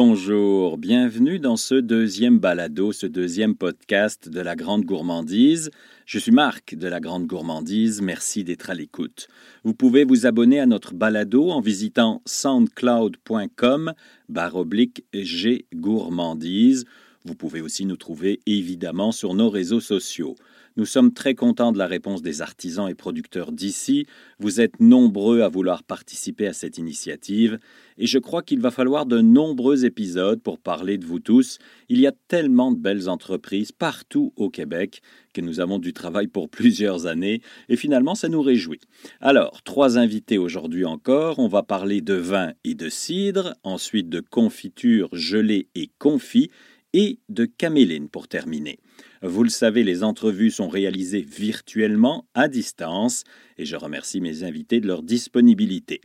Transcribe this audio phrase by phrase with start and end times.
[0.00, 5.72] Bonjour, bienvenue dans ce deuxième balado, ce deuxième podcast de la Grande Gourmandise.
[6.06, 9.26] Je suis Marc de la Grande Gourmandise, merci d'être à l'écoute.
[9.64, 13.92] Vous pouvez vous abonner à notre balado en visitant soundcloud.com
[14.28, 16.84] baroblique G Gourmandise.
[17.24, 20.36] Vous pouvez aussi nous trouver évidemment sur nos réseaux sociaux.
[20.78, 24.06] Nous sommes très contents de la réponse des artisans et producteurs d'ici.
[24.38, 27.58] Vous êtes nombreux à vouloir participer à cette initiative
[27.96, 31.58] et je crois qu'il va falloir de nombreux épisodes pour parler de vous tous.
[31.88, 35.02] Il y a tellement de belles entreprises partout au Québec
[35.34, 38.82] que nous avons du travail pour plusieurs années et finalement ça nous réjouit.
[39.20, 41.40] Alors, trois invités aujourd'hui encore.
[41.40, 46.50] On va parler de vin et de cidre, ensuite de confiture gelée et confit
[46.92, 48.78] et de caméline pour terminer.
[49.22, 53.24] Vous le savez, les entrevues sont réalisées virtuellement, à distance,
[53.56, 56.00] et je remercie mes invités de leur disponibilité.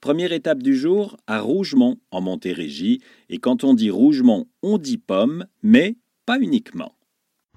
[0.00, 3.00] Première étape du jour, à Rougemont, en Montérégie,
[3.30, 6.92] et quand on dit Rougemont, on dit pomme, mais pas uniquement.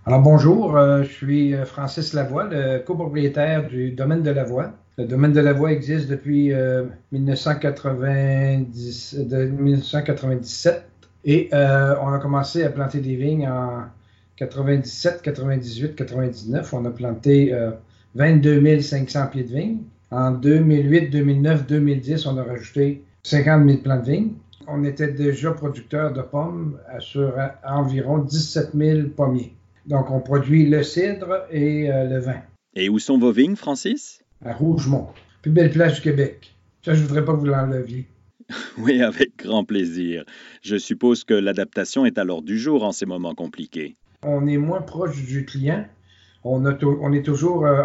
[0.05, 4.73] Alors bonjour, euh, je suis euh, Francis Lavoie, le copropriétaire du domaine de Lavoie.
[4.97, 6.51] Le domaine de Lavoie existe depuis
[7.11, 10.85] 1990, euh, 1997
[11.25, 13.83] et on a commencé à planter des vignes en
[14.37, 17.55] 97, 98, 99, on a planté
[18.15, 19.77] 22 500 pieds de vigne.
[20.09, 24.31] En 2008, 2009, 2010, on a rajouté 50 000 plants de vigne.
[24.67, 27.33] On était déjà producteur de pommes sur
[27.63, 29.53] environ 17 000 pommiers.
[29.85, 32.41] Donc, on produit le cidre et euh, le vin.
[32.75, 34.21] Et où sont vos vignes, Francis?
[34.45, 35.07] À Rougemont,
[35.41, 36.55] plus belle place du Québec.
[36.85, 38.07] Ça, je voudrais pas que vous l'enleviez.
[38.77, 40.23] oui, avec grand plaisir.
[40.61, 44.81] Je suppose que l'adaptation est alors du jour en ces moments compliqués on est moins
[44.81, 45.85] proche du client.
[46.43, 46.65] On,
[47.13, 47.83] est toujours euh,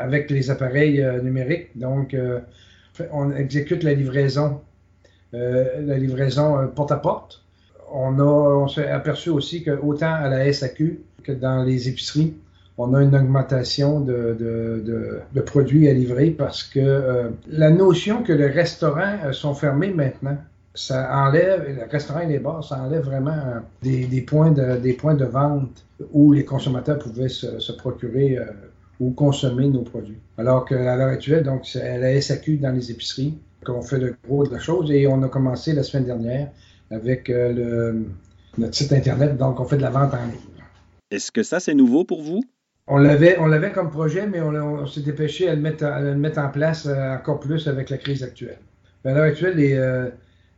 [0.00, 2.40] avec les appareils euh, numériques, donc euh,
[3.10, 4.62] on exécute la livraison,
[5.32, 7.44] la livraison porte à porte.
[7.92, 12.34] On, s'est aperçu aussi que autant à la SAQ que dans les épiceries,
[12.82, 19.32] on a une augmentation de, produits à livrer parce que la notion que les restaurants
[19.32, 20.36] sont fermés maintenant,
[20.74, 25.14] ça enlève, le restaurant et les bars, ça enlève vraiment des, points, de, des points
[25.14, 28.46] de vente où les consommateurs pouvaient se, procurer euh,
[28.98, 30.18] ou consommer nos produits.
[30.38, 34.46] Alors qu'à l'heure actuelle, donc, c'est la SAQ dans les épiceries qu'on fait le gros
[34.46, 36.50] de la chose et on a commencé la semaine dernière
[36.90, 38.02] avec euh,
[38.58, 40.52] notre site Internet, donc on fait de la vente en ligne.
[41.10, 42.42] Est-ce que ça, c'est nouveau pour vous?
[42.88, 46.16] On l'avait, on l'avait comme projet, mais on, s'est dépêché à le, mettre, à le
[46.16, 48.58] mettre en place euh, encore plus avec la crise actuelle.
[49.04, 49.76] À l'heure actuelle, les,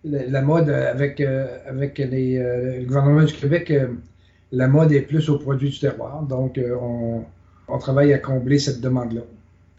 [0.05, 3.89] la, mode avec, euh, avec les, euh, le gouvernement du Québec, euh,
[4.53, 6.23] la mode est plus aux produits du terroir.
[6.23, 7.25] Donc, on,
[7.69, 9.23] on, travaille à combler cette demande-là.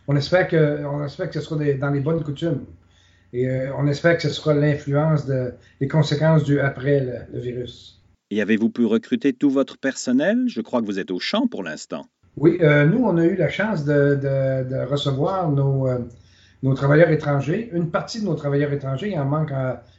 [0.08, 2.66] On espère que, on espère que ce sera dans les bonnes coutumes.
[3.34, 8.02] Et on espère que ce sera l'influence de, les conséquences du après le, virus.
[8.32, 10.46] Et avez-vous pu recruter tout votre personnel?
[10.48, 12.06] Je crois que vous êtes au champ pour l'instant.
[12.38, 15.88] Oui, nous, on a eu la chance de, de, de recevoir nos,
[16.64, 17.70] nos travailleurs étrangers.
[17.74, 19.54] Une partie de nos travailleurs étrangers, il en manque,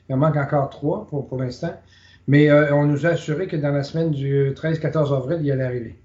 [0.09, 1.73] il en manque encore trois pour, pour l'instant.
[2.29, 5.65] Mais euh, on nous a assuré que dans la semaine du 13-14 avril, il allait
[5.65, 5.99] arriver.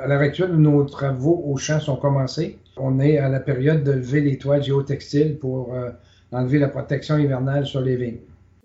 [0.00, 2.58] À l'heure actuelle, nos travaux au champ sont commencés.
[2.76, 5.90] On est à la période de lever les toiles géotextiles pour euh,
[6.32, 8.18] enlever la protection hivernale sur les vignes.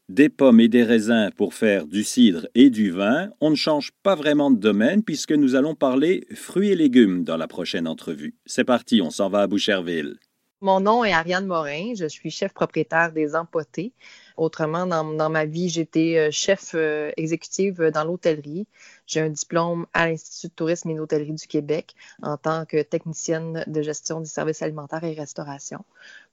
[0.08, 3.92] Des pommes et des raisins pour faire du cidre et du vin, on ne change
[4.04, 8.36] pas vraiment de domaine puisque nous allons parler fruits et légumes dans la prochaine entrevue.
[8.46, 10.18] C'est parti, on s'en va à Boucherville.
[10.66, 13.92] Mon nom est Ariane Morin, je suis chef propriétaire des Empotés.
[14.36, 18.66] Autrement, dans, ma vie, j'étais euh, chef euh, exécutive dans l'hôtellerie.
[19.06, 21.94] J'ai un diplôme à l'Institut de tourisme et d'hôtellerie du Québec
[22.24, 25.86] en tant que technicienne de gestion des services alimentaires et restauration.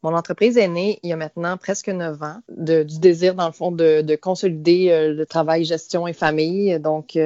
[0.02, 3.52] Mon entreprise est née il y a maintenant presque neuf ans du désir, dans le
[3.52, 6.80] fond, de, consolider euh, le travail gestion et famille.
[6.80, 7.18] Donc,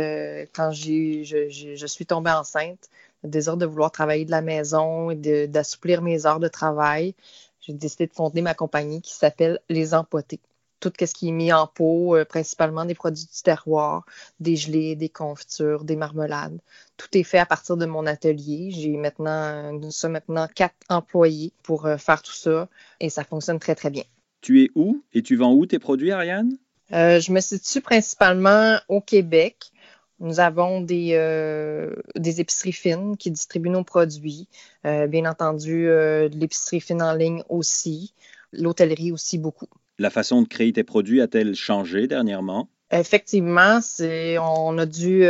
[0.57, 2.91] quand je, je suis tombée enceinte,
[3.27, 7.15] le désir de vouloir travailler de la maison et d'assouplir mes heures de travail,
[7.61, 10.41] j'ai décidé de fonder ma compagnie qui s'appelle Les Empotés.
[10.79, 14.05] Tout ce qui est mis en pot, euh, principalement des produits du terroir,
[14.41, 16.61] des gelées, des confitures, des marmelades.
[16.97, 18.71] Tout est fait à partir de mon atelier.
[18.71, 22.69] J'ai maintenant, nous sommes maintenant quatre employés pour euh, faire tout ça
[23.01, 24.05] et ça fonctionne très, très bien.
[24.43, 26.57] Tu es où et tu vends où tes produits, Ariane?
[26.93, 29.73] Euh, je me situe principalement au Québec.
[30.19, 34.49] Nous avons des, euh, des épiceries fines qui distribuent nos produits.
[34.87, 38.15] Euh, bien entendu, euh, de l'épicerie fine en ligne aussi.
[38.53, 39.69] L'hôtellerie aussi beaucoup.
[39.99, 42.69] La façon de créer tes produits a-t-elle changé dernièrement?
[42.91, 45.25] Effectivement, c'est, on a dû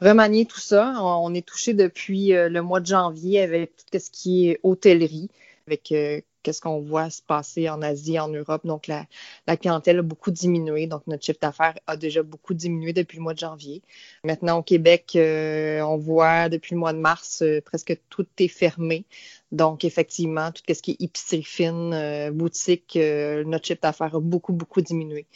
[0.00, 0.94] remanier tout ça.
[1.00, 5.28] On, est touché depuis le mois de janvier avec tout ce qui est hôtellerie,
[5.66, 5.92] avec
[6.42, 8.66] qu'est-ce qu'on voit se passer en Asie, en Europe.
[8.66, 9.06] Donc, la,
[9.56, 10.86] clientèle a beaucoup diminué.
[10.86, 13.82] Donc, notre chiffre d'affaires a déjà beaucoup diminué depuis le mois de janvier.
[14.24, 18.48] Maintenant, au Québec, euh, on voit depuis le mois de mars, euh, presque tout est
[18.48, 19.04] fermé.
[19.50, 24.52] Donc, effectivement, tout ce qui est épicerie fine, euh, boutique, notre chiffre d'affaires a beaucoup,
[24.52, 25.26] beaucoup diminué.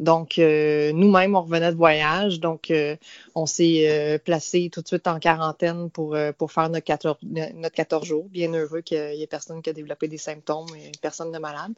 [0.00, 2.40] Donc, euh, nous-mêmes, on revenait de voyage.
[2.40, 2.96] Donc, euh,
[3.34, 7.74] on s'est euh, placé tout de suite en quarantaine pour, pour faire notre 14, notre
[7.74, 8.28] 14 jours.
[8.28, 11.72] Bien heureux qu'il n'y ait personne qui a développé des symptômes et personne de malade.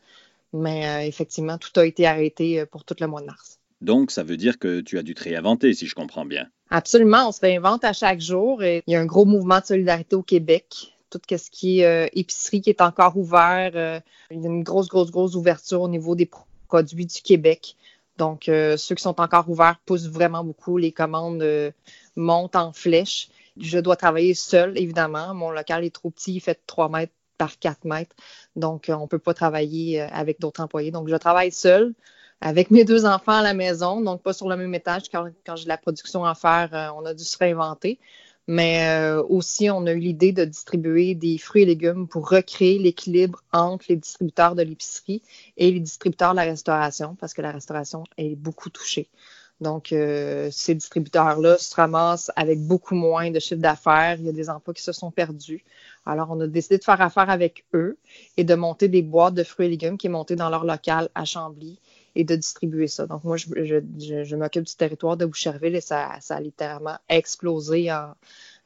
[0.53, 3.59] Mais effectivement, tout a été arrêté pour tout le mois de mars.
[3.83, 6.47] Donc, ça veut dire que tu as dû te réinventer, si je comprends bien.
[6.71, 8.63] Absolument, on se réinvente à chaque jour.
[8.63, 10.97] Et il y a un gros mouvement de solidarité au Québec.
[11.11, 14.03] Tout ce qui est épicerie qui est encore ouvert.
[14.31, 16.31] il y a une grosse, grosse, grosse ouverture au niveau des
[16.69, 17.77] produits du Québec.
[18.19, 20.79] Donc, euh, ceux qui sont encore ouverts poussent vraiment beaucoup.
[20.79, 21.71] Les commandes euh,
[22.17, 23.29] montent en flèche.
[23.59, 25.35] Je dois travailler seul, évidemment.
[25.35, 28.17] Mon local est trop petit, il fait 3 mètres par 4 mètres.
[28.55, 30.91] Donc, euh, on ne peut pas travailler avec d'autres employés.
[30.91, 31.95] Donc, je travaille seul
[32.41, 35.05] avec mes deux enfants à la maison, donc pas sur le même étage.
[35.11, 37.99] Quand, quand j'ai la production à faire, on a dû se réinventer.
[38.49, 42.79] Mais euh, aussi, on a eu l'idée de distribuer des fruits et légumes pour recréer
[42.79, 45.23] l'équilibre entre les distributeurs de l'épicerie
[45.57, 49.09] et les distributeurs de la restauration, parce que la restauration est beaucoup touchée.
[49.61, 54.17] Donc, euh, ces distributeurs-là se ramassent avec beaucoup moins de chiffre d'affaires.
[54.19, 55.65] Il y a des emplois qui se sont perdus.
[56.05, 57.97] Alors, on a décidé de faire affaire avec eux
[58.37, 61.09] et de monter des boîtes de fruits et légumes qui est montées dans leur local
[61.15, 61.81] à Chambly
[62.17, 63.07] et de distribuer ça.
[63.07, 67.91] Donc, moi, je, m'occupe du territoire de Boucherville et ça, a littéralement explosé.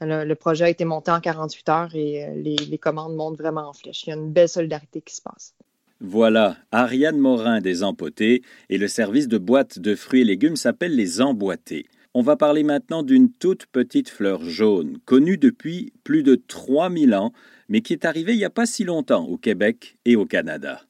[0.01, 3.73] le, projet a été monté en 48 heures et euh, les, commandes montent vraiment en
[3.73, 4.05] flèche.
[4.07, 5.55] Il y a une belle solidarité qui se passe.
[6.01, 10.97] Voilà, Ariane Morin des Empotés et le service de boîtes de fruits et légumes s'appelle
[10.97, 11.87] les Emboîtés.
[12.15, 17.33] On va parler maintenant d'une toute petite fleur jaune, connue depuis plus de 3000 ans,
[17.69, 20.81] mais qui est arrivée il n'y a pas si longtemps au Québec et au Canada.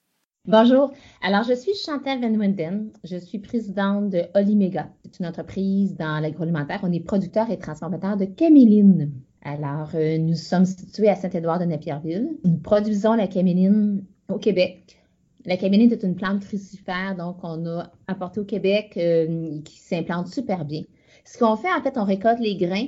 [0.46, 0.90] Bonjour.
[1.20, 2.90] Alors, je suis Chantal Van Winden.
[3.04, 4.88] Je suis présidente de Olimega.
[5.04, 6.80] C'est une entreprise dans l'agroalimentaire.
[6.82, 9.12] On est producteur et transformateur de caméline.
[9.42, 12.38] Alors, euh, nous sommes situés à Saint-Édouard de Napierville.
[12.42, 14.98] Nous produisons la caméline au Québec.
[15.44, 20.28] La caméline est une plante crucifère, donc on a apporté au Québec euh, qui s'implante
[20.28, 20.84] super bien.
[21.26, 22.86] Ce qu'on fait, en fait, on récolte les grains,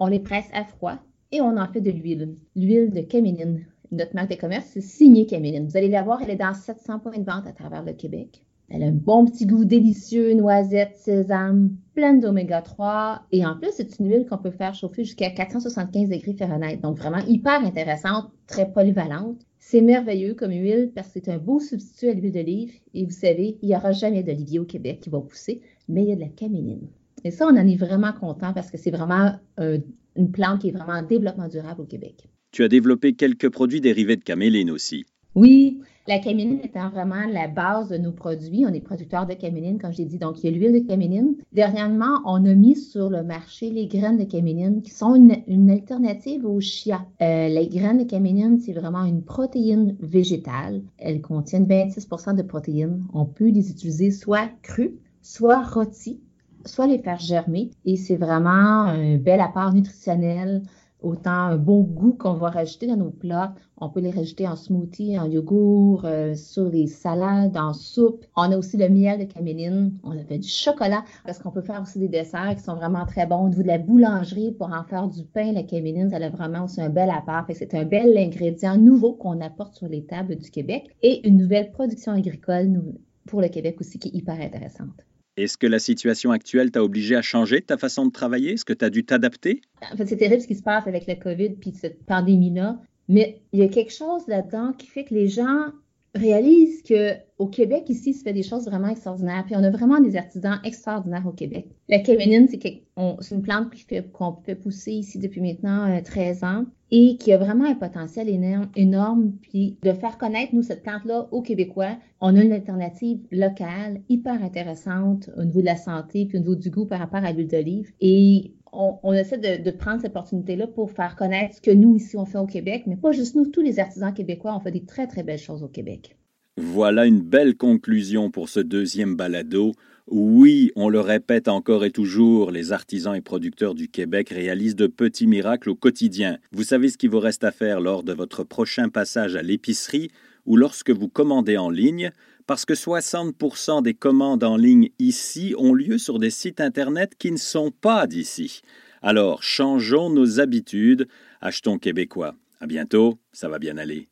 [0.00, 0.98] on les presse à froid
[1.30, 3.66] et on en fait de l'huile, l'huile de caméline.
[3.90, 5.66] Notre marque de commerce, c'est Signé Caméline.
[5.66, 8.44] Vous allez la voir, elle est dans 700 points de vente à travers le Québec.
[8.68, 13.22] Elle a un bon petit goût délicieux, noisette, sésame, pleine d'oméga 3.
[13.32, 16.76] Et en plus, c'est une huile qu'on peut faire chauffer jusqu'à 475 degrés Fahrenheit.
[16.76, 19.40] Donc vraiment hyper intéressante, très polyvalente.
[19.58, 22.74] C'est merveilleux comme huile parce que c'est un beau substitut à l'huile d'olive.
[22.92, 26.08] Et vous savez, il n'y aura jamais d'olivier au Québec qui va pousser, mais il
[26.10, 26.88] y a de la caméline.
[27.24, 30.72] Et ça, on en est vraiment content parce que c'est vraiment une plante qui est
[30.72, 32.28] vraiment en développement durable au Québec.
[32.50, 35.04] Tu as développé quelques produits dérivés de caméline aussi.
[35.34, 38.64] Oui, la caméline étant vraiment la base de nos produits.
[38.66, 40.16] On est producteur de caméline, comme j'ai dit.
[40.16, 41.36] Donc, il y a l'huile de caméline.
[41.52, 46.46] Dernièrement, on a mis sur le marché les graines de caméline qui sont une, alternative
[46.46, 47.04] au chia.
[47.20, 50.82] Euh, les graines de caméline, c'est vraiment une protéine végétale.
[50.96, 53.04] Elles contiennent 26% de protéines.
[53.12, 56.20] On peut les utiliser soit crues, soit rôties,
[56.64, 57.70] soit les faire germer.
[57.84, 60.62] Et c'est vraiment un bel apport nutritionnel
[61.02, 63.54] autant un bon goût qu'on va rajouter dans nos plats.
[63.80, 68.24] On peut les rajouter en smoothie, en yogourt, euh, sur les salades, en soupe.
[68.36, 69.96] On a aussi le miel de caméline.
[70.02, 73.06] On a fait du chocolat parce qu'on peut faire aussi des desserts qui sont vraiment
[73.06, 73.44] très bons.
[73.44, 76.64] Au niveau de la boulangerie, pour en faire du pain, la caméline, ça a vraiment
[76.64, 77.44] aussi un bel apport.
[77.54, 81.70] C'est un bel ingrédient nouveau qu'on apporte sur les tables du Québec et une nouvelle
[81.70, 82.82] production agricole
[83.26, 85.04] pour le Québec aussi qui est hyper intéressante.
[85.38, 88.54] Est-ce que la situation actuelle t'a obligé à changer ta façon de travailler?
[88.54, 89.60] Est-ce que tu as dû t'adapter?
[89.92, 92.80] En fait, c'est terrible ce qui se passe avec le COVID puis cette pandémie-là.
[93.08, 95.66] Mais il y a quelque chose là-dedans qui fait que les gens
[96.14, 99.44] réalisent qu'au Québec, ici, se fait des choses vraiment extraordinaires.
[99.46, 101.66] Puis on a vraiment des artisans extraordinaires au Québec.
[101.88, 103.68] La caméline, c'est une plante
[104.12, 108.28] qu'on fait pousser ici depuis maintenant 13 euh, ans et qui a vraiment un potentiel
[108.28, 114.00] énorme, Puis de faire connaître, nous, cette plante-là aux Québécois, on a une alternative locale
[114.08, 117.32] hyper intéressante au niveau de la santé puis au niveau du goût par rapport à
[117.32, 117.92] l'huile d'olive.
[118.00, 122.24] Et on, essaie de, prendre cette opportunité-là pour faire connaître ce que nous, ici, on
[122.24, 125.06] fait au Québec, mais pas juste nous, tous les artisans québécois, on fait des très,
[125.06, 126.16] très belles choses au Québec.
[126.56, 129.74] Voilà une belle conclusion pour ce deuxième balado.
[130.08, 134.86] Oui, on le répète encore et toujours, les artisans et producteurs du Québec réalisent de
[134.86, 136.38] petits miracles au quotidien.
[136.50, 140.10] Vous savez ce qu'il vous reste à faire lors de votre prochain passage à l'épicerie
[140.46, 142.10] ou lorsque vous commandez en ligne,
[142.48, 147.30] parce que 60% des commandes en ligne ici ont lieu sur des sites Internet qui
[147.30, 148.62] ne sont pas d'ici.
[149.02, 151.08] Alors, changeons nos habitudes,
[151.42, 152.34] achetons québécois.
[152.58, 154.08] À bientôt, ça va bien aller.